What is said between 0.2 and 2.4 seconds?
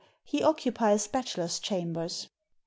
He occupies bachelor's chambers."